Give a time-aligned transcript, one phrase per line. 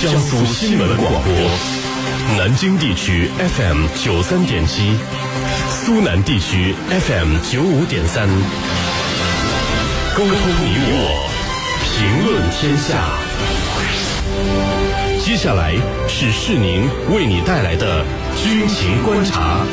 [0.00, 1.32] 江苏新闻广播，
[2.38, 4.96] 南京地区 FM 九三点七，
[5.68, 8.28] 苏南地区 FM 九五点三，
[10.14, 11.28] 沟通你我，
[11.82, 13.18] 评论天下。
[15.24, 15.74] 接下来
[16.06, 18.04] 是市宁为你带来的
[18.40, 19.66] 军情观察。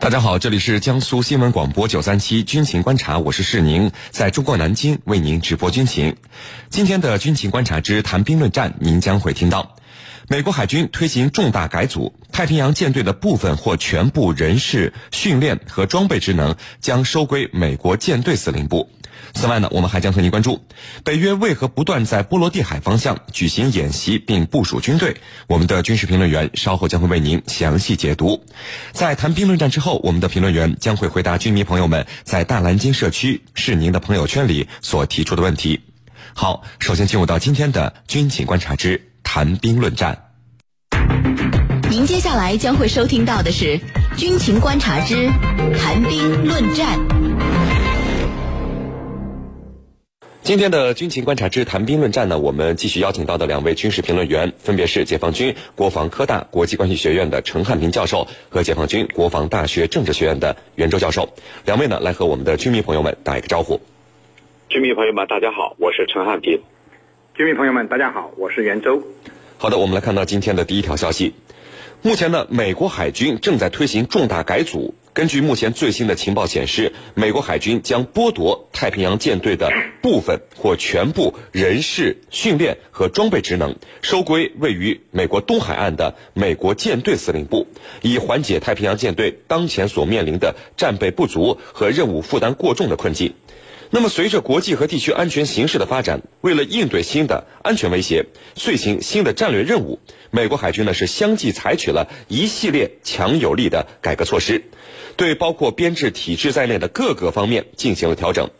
[0.00, 6.16] 大家好，这里是江苏新闻广播九三七军情观察，我是世宁，在中国南京为您直播军情。
[6.70, 9.76] 今天的军情观察之谈兵论战，您将会听到：
[10.26, 18.88] 美国海军推行重大改组，太平洋舰队的部分或全部人事、训练和装备职能将收归美国舰队司令部。
[19.34, 20.64] 此外呢，我们还将和您关注
[21.04, 25.16] 北约为何不断在波罗的海方向举行演习并部署军队。
[25.46, 28.44] 我们的军事评论员稍后将会为您详细解读。
[28.92, 35.80] 在谈兵论战之后，我们的评论员将会回答军迷朋友们在大蓝鲸社区是您的朋友圈里所提出的问题。
[36.34, 40.26] 好，首先进入到今天的军情观察之谈兵论战。
[41.90, 43.80] 您接下来将会收听到的是
[44.16, 45.28] 军情观察之
[45.76, 47.19] 谈兵论战。
[50.50, 61.28] 今天的军情观察之谈兵论战呢，我们继续邀请到的两位军事评论员，分别是解放军国防科大国际关系学院的陈汉平教授和解放军国防大学政治学院的袁周教授。
[61.66, 63.80] 两位呢，来和我们的军迷朋友们打一个招呼。
[64.68, 66.60] 军迷朋友们，大家好，我是陈汉平。
[67.36, 69.00] 军迷朋友们，大家好，我是袁周。
[69.56, 71.32] 好的，我们来看到今天的第一条消息。
[72.02, 74.96] 目前呢，美国海军正在推行重大改组。
[75.12, 87.66] 根据目前最新的情报显示，美国海军将剥夺太平洋舰队的部分或全部人事、训练和装备职能，收归位于美国东海岸的美国舰队司令部，
[88.02, 93.34] 以缓解太平洋舰队当前所面临的战备不足和任务负担过重的困境。
[93.92, 99.98] 那么，随着国际和地区安全形势的发展，为了应对新的安全威胁，遂行新的战略任务，
[100.30, 104.62] 美国海军呢是相继采取了一系列强有力的改革措施。
[105.16, 108.50] 对包括编制体制在内的各个方面进行了调整，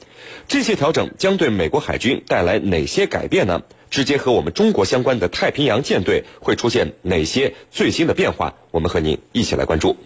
[0.49, 3.63] 这些调整将对美国海军带来哪些改变呢？
[3.89, 8.55] 直接和我们中国相关的太平洋舰队会出现哪些最新的变化？
[8.73, 9.97] 我们和您一起来关注。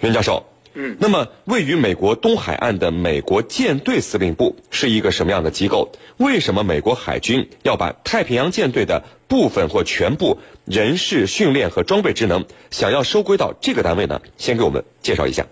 [0.00, 5.92] 袁教授，嗯，那么位于美国东海岸的美国舰队司令部是一个什么样的机构？
[6.16, 14.20] 为什么美国海军要把太平洋舰队的部分或全部人事、训练和装备职能想要收归到这个单位呢？
[14.36, 15.46] 先给我们介绍一下。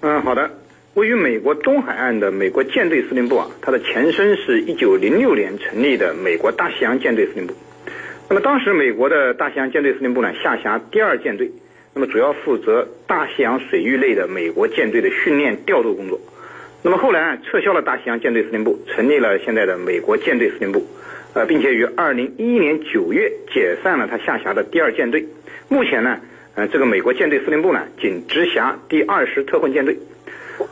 [0.00, 0.50] 嗯，好的。
[0.94, 7.54] 位于美国东海岸的美国舰队司令部啊，它的前身是一九零六年成立的美国大西洋舰队司令部。
[8.28, 11.52] 那么当时美国的大西洋舰队司令部呢，下辖第二舰队，
[11.94, 16.20] 那么主要负责大西洋水域内的美国舰队的训练调度工作。
[16.82, 20.86] 那么后来，撤销了大西洋舰队司令部，成立了现在的美国舰队司令部，
[21.34, 25.26] 呃，并且于二零一一年九月解散了他下辖的第二舰队。
[25.68, 26.18] 目前呢。
[26.54, 29.96] 呃，这个美国舰队司令部呢，仅直辖第二十特混舰队。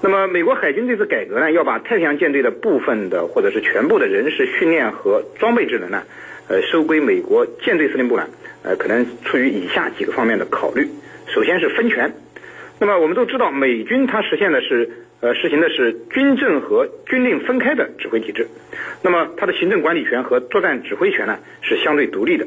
[0.00, 6.02] 那么，美国海军这次改革呢，要把太平洋舰队的部分的或者是全部的人事训练和装备职能呢，
[6.48, 8.28] 呃，收归美国舰队司令部呢，
[8.64, 10.88] 呃，可能出于以下几个方面的考虑。
[11.28, 12.12] 首先是分权。
[12.78, 18.46] 那么，我们都知道，美军它实现的是呃，实行的是军政和军令分开的指挥体制。
[19.02, 22.46] 那么，它的行政管理权和作战指挥权呢，是相对独立的。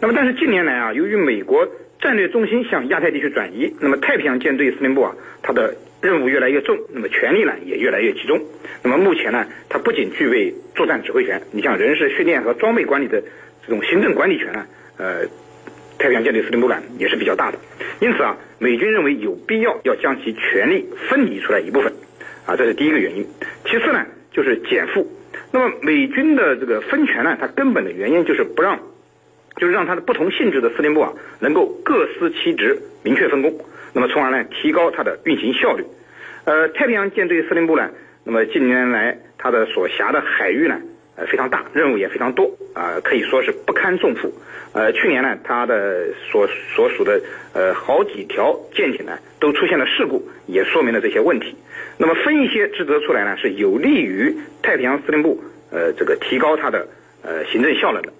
[0.00, 1.68] 那么，但是近年来啊，由于美国
[2.00, 8.40] 战略中心向亚太地区转移，那么太平洋舰队司令部啊，它的任务越来越重，那么权力呢也越来越集中。
[8.82, 13.22] 那么目前呢，它不仅具备作战指挥权，你像人事训练和装备管理的
[13.64, 14.66] 这种行政管理权呢，
[14.98, 15.26] 呃，
[16.00, 17.58] 太平洋舰队司令部呢也是比较大的。
[18.00, 21.92] 因此啊，美军认为有必要要将其权力分离出来一部分，
[22.46, 23.24] 啊，这是第一个原因。
[23.66, 25.06] 其次呢，就是减负。
[25.52, 28.80] 那么美军的这个分权呢，它根本的原因就是不让。
[29.56, 33.52] 就是让它的不同性质的司令部啊，能够各司其职，明确分工，
[33.92, 35.84] 那么从而呢提高它的运行效率。
[36.44, 37.90] 呃，太平洋舰队司令部呢，
[38.24, 40.80] 那么近年来它的所辖的海域呢，
[41.26, 44.32] 非常大，任务也非常多啊，可以说是不堪重负。
[44.72, 47.20] 呃，去年呢，它的所所属的
[47.52, 51.56] 呃好几条舰艇呢都出现了事故，也说明了这些问题。
[51.98, 56.86] 那么分一些职责出来呢，是有利于太平洋司令部呃这个提高它的
[57.22, 58.12] 呃行政效能的。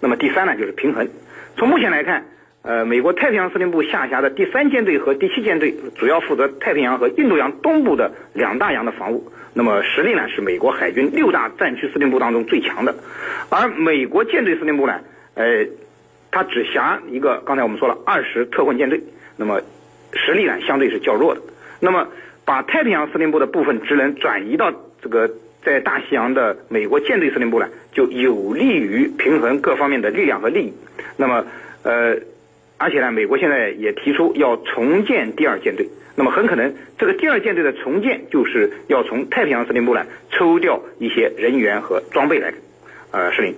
[0.00, 1.08] 那么第三呢，就是平衡。
[1.56, 2.24] 从目前来看，
[2.64, 9.30] 呃，美国太平洋司令部下辖的第三舰队和第七舰队主要负责太平洋和印度洋东部的两大洋的防务。
[9.52, 12.94] 那么实力呢，是美国海军六大战区司令部当中最强的。
[13.50, 15.00] 而美国舰队司令部呢，
[15.34, 15.66] 呃，
[16.30, 18.98] 它只辖一个，刚才我们说了二十特混舰队，
[19.36, 19.60] 那么
[20.14, 21.42] 实力呢相对是较弱的。
[21.80, 22.08] 那么
[22.46, 24.72] 把太平洋司令部的部分职能转移到
[25.02, 25.30] 这个
[25.62, 30.72] 在大西洋的美国舰队司令部呢，就有利于平衡各方面的力量和利益。
[31.18, 31.44] 那么，
[31.82, 32.16] 呃，
[32.84, 35.88] 而且呢，美国现在也提出要重建第二舰队。
[36.16, 42.52] 那么很可能，这个第二舰队的重建就是要从太平洋司令部呢抽调一些人员和装备来，
[43.10, 43.54] 呃，司令。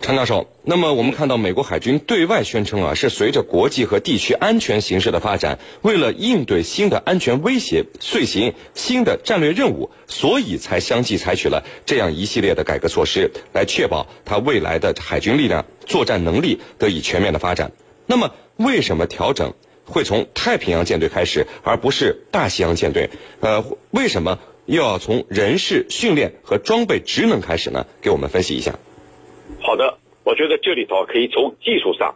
[0.00, 17.70] 常教授，那么我们看到美国海军对外宣称啊，是随着国际和地区安全形势的发展，为了应对新的安全威胁，遂行新的战略任务，所以才相继采取了这样一系列的改革措施，来确保它未来的海军力量作战能力得以全面的发展。
[18.06, 19.52] 那么，为什么调整？
[19.86, 23.10] 会从太平洋舰队开始，而不是大西洋舰队。
[23.40, 27.84] 呃，为什么又要从人事训练和装备职能开始呢？
[28.00, 28.78] 给我们分析一下。
[29.60, 32.14] 好的，我觉得这里头可以从技术上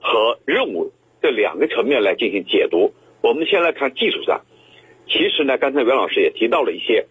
[0.00, 2.92] 和任务这两个层面来进行解读。
[3.20, 4.42] 我们先来看技术上，
[5.08, 7.06] 其实呢，刚才袁老师也提到了一些，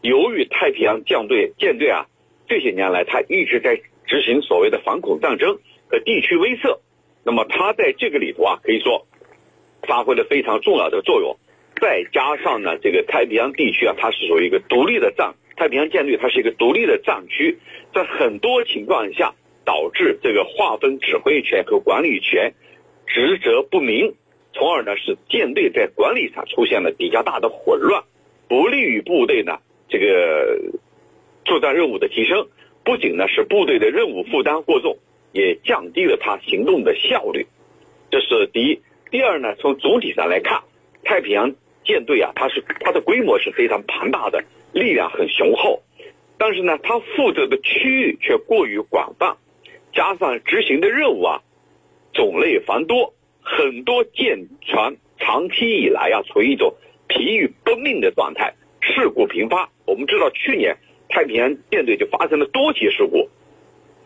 [0.00, 2.06] 由于太平洋舰队舰队啊，
[2.48, 3.76] 这些年来他一直在
[4.06, 5.58] 执行所谓的反恐战争
[5.90, 6.78] 和地区威慑，
[7.24, 9.06] 那么他在这个里头啊，可以说。
[9.88, 11.38] 发挥了非常重要的作用，
[11.80, 17.58] 再加上呢，这个太平洋地区啊，它是属于一个独立的战，太平洋舰队它是一个独立的战区，
[17.94, 19.32] 在很多情况下
[19.64, 22.52] 导致这个划分指挥权和管理权
[23.06, 24.14] 职责不明，
[24.52, 28.04] 从而呢使舰队在管理上出现了比较大的混乱，
[28.48, 30.60] 不利于部队呢这个
[31.46, 32.48] 作战任务的提升，
[32.84, 34.98] 不仅呢使部队的任务负担过重，
[35.32, 37.46] 也降低了它行动的效率，
[38.10, 38.80] 这是第一。
[39.10, 40.62] 第二呢，从总体上来看，
[41.04, 41.52] 太平洋
[41.84, 45.82] 舰队啊，它是它的规模是非常庞大的，力量很雄厚，
[46.38, 49.36] 但是呢，它负责的区域却过于广泛，
[49.92, 51.42] 加上执行的任务啊
[52.12, 56.74] 种类繁多，很多舰船长期以来啊处于一种
[57.08, 59.70] 疲于奔命的状态，事故频发。
[59.86, 60.76] 我们知道去年
[61.08, 63.28] 太平洋舰队就发生了多起事故，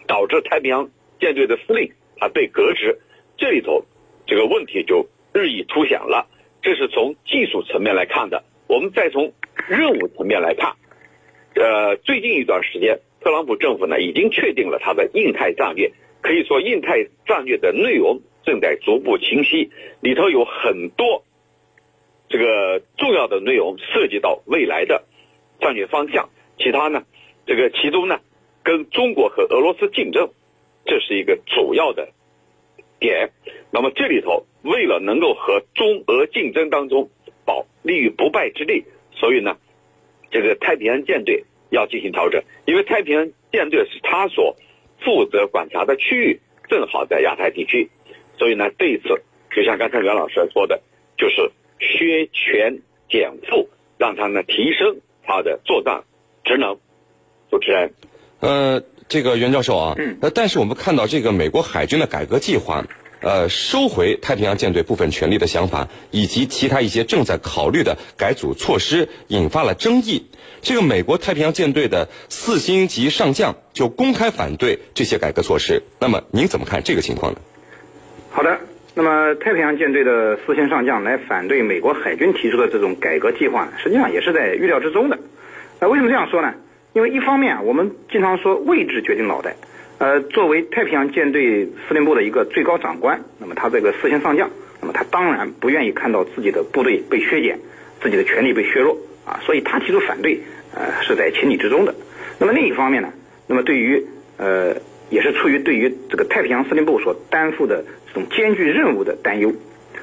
[0.07, 0.89] 导致太平洋
[1.25, 1.91] 舰队的司令
[2.21, 2.99] 啊被革职，
[3.39, 3.83] 这里头。
[4.27, 6.27] 这个问题就日益凸显了，
[6.63, 8.43] 这是从技术层面来看的。
[8.69, 9.33] 我们再从
[9.69, 10.73] 任务层面来看，
[11.55, 15.93] 呃，最近一段时间，特朗普政府呢已经确定了他的印太战略，
[16.23, 19.71] 可以说印太战略的内容正在逐步清晰，
[20.01, 21.23] 里头有很多
[22.31, 25.05] 这个重要的内容涉及到未来的
[25.61, 26.31] 战略方向。
[26.59, 27.05] 其他呢，
[27.47, 28.21] 这个其中呢，
[28.63, 30.31] 跟中国和俄罗斯竞争，
[30.85, 32.09] 这是一个主要的。
[33.01, 33.31] 点，
[33.71, 37.11] 那么这里头为了能够和中俄竞争当中
[37.45, 39.59] 保立于不败之地，所以呢，
[40.31, 44.57] 这个太平洋舰队要进行调整，因为太平洋舰队是他所
[45.01, 46.41] 负责管辖的区域
[46.71, 47.91] 正好在亚太地区，
[48.39, 49.23] 所以呢，这一次
[49.55, 50.81] 就像刚才袁老师说的，
[51.19, 51.51] 就是
[51.81, 52.79] 削权
[53.11, 56.05] 减负，让他呢提升他的作战
[56.45, 56.79] 职能。
[57.51, 57.93] 主持人，
[58.41, 58.83] 呃。
[59.09, 62.85] 这个袁教授啊，呃，但是我们看到这个美国海军的改革计划，
[63.21, 70.27] 呃，收回太平洋舰队部分权力的想法，以及其他一些正在考虑的改组措施，引发了争议。
[70.63, 75.83] 这个美国太平洋舰队的四星级上将就公开反对这些改革措施。
[76.01, 77.39] 那么您怎么看这个情况呢？
[78.31, 78.59] 好的，
[78.95, 85.19] 那么太平洋舰队的四星上将来反对美国海军提出的这种改革计划，实际上也是在预料之中的。
[85.81, 86.55] 那为什么这样说呢？
[86.95, 89.57] 因为一方面，我们经常说位置决定脑袋，
[89.99, 94.49] 呃，作为太平洋舰队司令部的一个最高长官，那么他这个四星上将，
[94.81, 97.59] 那么他当然不愿意看到自己的部队被削减，
[98.01, 98.97] 自己的权力被削弱
[99.27, 100.39] 啊，所以他提出反对，
[100.73, 101.93] 呃，是在情理之中的。
[102.39, 103.13] 那么另一方面呢，
[103.49, 104.01] 那么对于
[104.37, 104.77] 呃，
[105.11, 109.53] 也是出于对于这个太平洋司令部所担负的这种艰巨任务的担忧。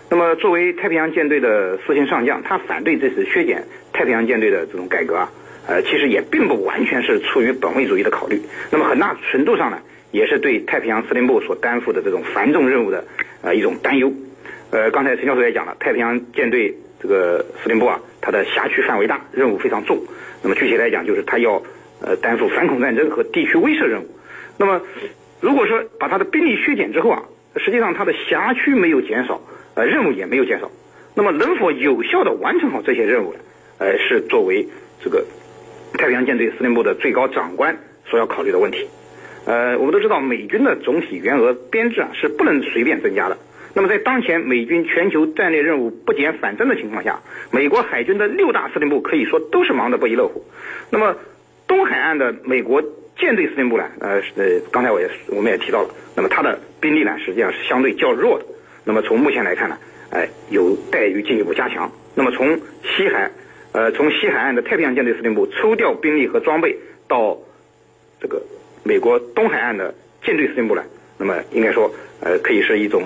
[0.10, 5.32] 那么作为太平洋舰队的四星上将，他反对这次削减太平洋舰队的这种改革啊。
[5.72, 9.80] 呃，其实也并不完全是出于本位主义的考虑，那么很大程度上呢，
[10.12, 13.06] 也是对太平洋司令部所担负的这种繁重任务的
[13.42, 14.12] 呃一种担忧。
[14.72, 19.98] 呃，刚才陈教授也讲了，太平洋舰队这个司令部啊，它的辖区范围大，任务非常重。
[20.44, 21.64] 那么具体来讲，就是它要
[22.02, 24.10] 呃担负反恐战争和地区威慑任务。
[24.58, 24.82] 那么
[25.40, 27.24] 如果说把它的兵力削减之后啊，
[27.56, 29.40] 实际上它的辖区没有减少，
[29.76, 30.70] 呃，任务也没有减少。
[31.16, 33.40] 那么能否有效的完成好这些任务呢？
[33.78, 34.68] 呃，是作为
[35.02, 35.24] 这个。
[35.94, 38.88] 太平洋舰队司令部的最高长官所要考虑的问题，
[39.46, 43.38] 呃，我们都知道美军的总体员额编制啊是不能随便增加的。
[43.74, 47.20] 那么在当前美军全球战略任务不减反增的情况下，
[47.52, 50.44] 美国海军的六大司令部可以说都是忙得不亦乐乎。
[50.90, 51.16] 那么
[51.68, 52.82] 东海岸的美国
[53.18, 58.46] 舰队司令部呢，呃，呃，刚才我也我们也提到了，那么它的兵力呢实际上是相对较弱的。
[58.84, 59.78] 那么从目前来看呢，
[60.10, 61.92] 哎，有待于进一步加强。
[62.16, 63.32] 那么从西海。
[63.74, 67.38] 呃，从西海岸的太平洋舰队司令部抽调兵力和装备到
[68.20, 68.42] 这个
[68.84, 70.84] 美国东海岸的舰队司令部来，
[71.18, 73.04] 那么应该说，呃，可以是一种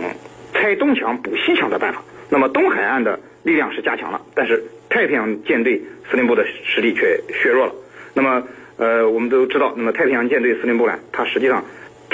[0.54, 2.02] 拆东墙补西墙的办法。
[2.30, 7.74] 那么东海岸的力量是加强了，但是太平洋舰队司令部的实力却削弱了。
[8.16, 8.44] 那么，
[8.78, 11.64] 呃，我们都知道，那么太平洋舰队司令部呢，它实际上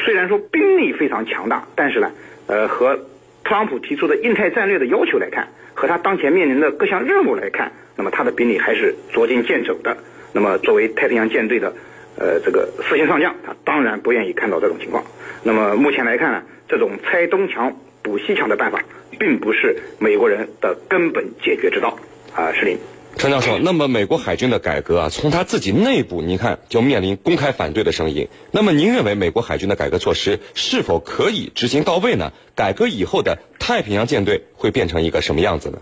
[0.04, 2.12] 虽然说兵力非常强大，但是呢，
[2.48, 2.98] 呃，和
[3.46, 9.98] 特朗普提出的印太战略的要求来看，和他当前面临的各项任务来看，那么他的兵力还是捉襟见肘的。
[10.34, 11.74] 那么作为太平洋舰队的，
[12.18, 15.04] 呃，这个四星上将，他当然不愿意看到这种情况。
[15.44, 18.84] 那么目前来看呢，这种拆东墙补西墙的办法，
[19.20, 21.98] 并不是美国人的根本解决之道。
[22.34, 22.78] 啊，石林。
[23.18, 28.30] 陈教授，那么美国海军的改革啊，从他自己内部，您看就面临公开反对的声音。
[28.52, 32.32] 那么您认为美国海军的改革措施是否可以执行到位呢？
[32.56, 35.82] 改革以后的太平洋舰队会变成一个什么样子呢？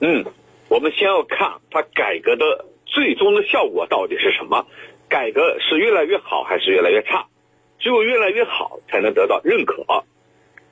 [0.00, 0.24] 嗯，
[0.74, 4.66] 我们先要看它改革的最终的效果到底是什么？
[5.08, 7.26] 改革是越来越好还是越来越差？
[7.78, 9.84] 只有越来越好才能得到认可。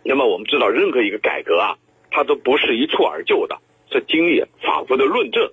[0.03, 1.79] 那么我们知道，任何一个改革啊，
[2.11, 3.59] 它都不是一蹴而就的，
[3.93, 5.53] 是经历反复的论证。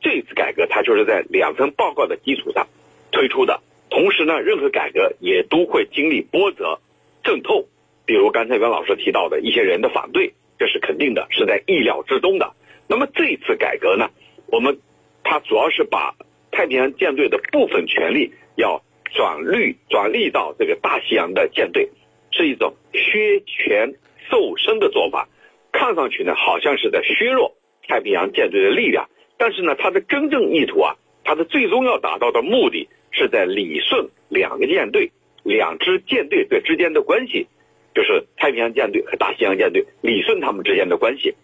[0.00, 2.66] 这次改革，它就是在两份报告的基础上
[3.12, 3.60] 推出的。
[3.90, 6.80] 同时呢，任何改革也都会经历波折、
[7.22, 7.66] 阵痛，
[8.06, 12.54] 比如刚才袁老师提到的一些人的反对，这是肯定的，是在意料之中的。
[12.94, 14.08] 那么这次改革呢，
[14.46, 14.78] 我们
[15.24, 16.14] 它主要是把
[16.52, 18.80] 太平洋舰队的部分权力要
[19.12, 21.88] 转率转力到这个大西洋的舰队，
[22.30, 23.94] 是一种削权
[24.30, 25.28] 瘦身的做法。
[25.72, 27.56] 看上去呢，好像是在削弱
[27.88, 29.08] 太平洋舰队的力量。
[29.38, 35.10] 但是呢，它的真正意图啊，它的最终要达到的目的是在理顺两个舰队、
[35.42, 37.48] 两支舰队的之间的关系，
[37.92, 41.34] 就是太平洋舰队和大西洋舰队理顺他们之间的关系，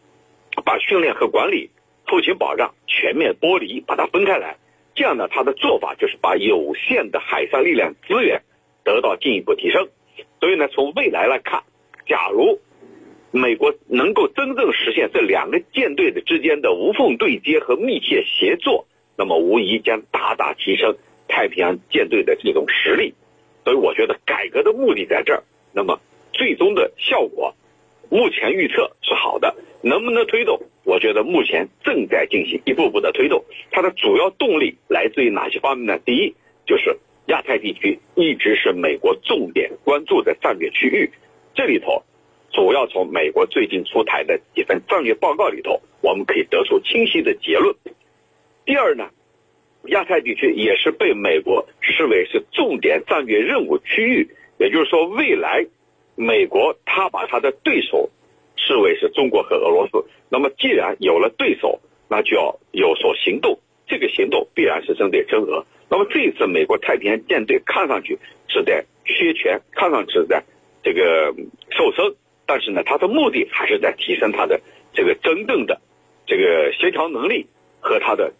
[0.71, 1.69] 把训练和管理、
[2.07, 4.57] 后勤保障全面剥离，把它分开来。
[4.95, 8.43] 这样呢，它的做法就是把有限的海上力量资源
[8.85, 9.89] 得到进一步提升。
[10.39, 11.65] 所以呢，从未来来看，
[12.07, 12.61] 假如。
[13.33, 18.87] 美国能够真正实现这两个舰队的之间的无缝对接和密切协作，
[19.17, 20.97] 那么无疑将大大提升
[21.27, 23.15] 太平洋舰队的这种实力。
[23.65, 25.43] 所以，我觉得改革的目的在这儿。
[25.75, 26.00] 那么，
[26.33, 27.55] 最终的效果，
[28.09, 29.57] 目前预测是好的。
[29.82, 30.60] 能不能推动？
[30.84, 33.44] 我觉得目前正在进行一步步的推动。
[33.70, 35.99] 它的主要动力来自于哪些方面呢？
[36.04, 36.34] 第一，
[36.66, 41.10] 就是亚太地区一直是美国重点关注的战略区域，
[41.54, 42.02] 这里头。
[42.52, 47.72] 主要从美国最近出台的几份战略报告里头，我们可以得出清晰的结论。
[48.64, 49.08] 第二呢，
[49.84, 55.64] 亚太地区也是被美国视为是重点战略任务区域，也就是说，未来
[56.16, 58.10] 美国他把他的对手
[58.67, 60.05] 视为是中国和俄罗斯。
[60.29, 65.64] 那么，既然有了对手，那就要有所行动，这个行动必然是针对真俄。
[65.88, 70.45] 那么，这一次美国太平洋舰队看上去是在削权，看上去是在
[70.83, 71.35] 这个
[71.71, 72.14] 瘦身。
[72.47, 74.61] 但是呢，它的目的还是在提升它的
[74.93, 75.81] 这个真正的
[76.26, 77.47] 这个协调能力
[77.81, 78.33] 和它的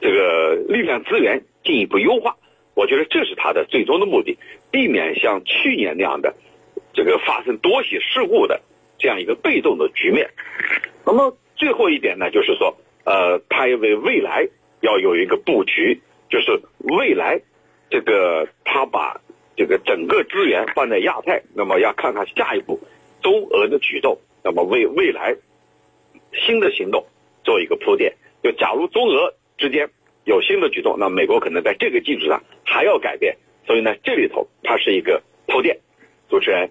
[0.00, 2.36] 这个力量资源进一步优化。
[2.74, 4.38] 我觉得这是它的最终的目的，
[4.70, 6.34] 避免像去年那样的
[6.94, 8.60] 这个发生多起事故的
[8.98, 10.30] 这样一个被动的局面。
[11.06, 14.46] 那么最后一点呢，就是说，呃，它也为未来
[14.80, 17.40] 要有一个布局，就是未来
[17.90, 19.20] 这个它把
[19.56, 22.80] 这个整个资源放在亚太，那么要看看下一步。
[23.22, 25.34] 中俄的举动，那么为未来
[26.46, 27.06] 新的行动
[27.44, 28.14] 做一个铺垫。
[28.42, 29.90] 就假如中俄之间
[30.24, 33.36] 有新的举动，那美国可能在这个基础上还要改变。
[33.66, 35.78] 所以呢，这里头它是一个铺垫。
[36.30, 36.70] 主持人，